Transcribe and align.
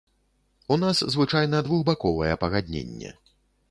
У 0.75 0.77
нас 0.85 1.03
звычайна 1.17 1.63
двухбаковае 1.69 2.35
пагадненне. 2.47 3.19